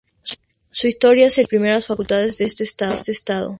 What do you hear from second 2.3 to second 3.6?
de ese estado.